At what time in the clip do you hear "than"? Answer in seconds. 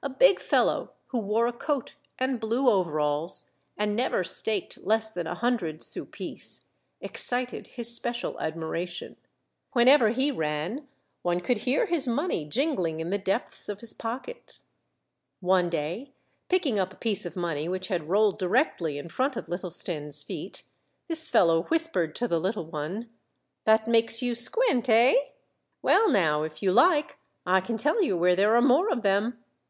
5.10-5.26